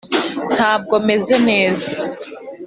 [0.55, 1.93] ntabwo meze neza.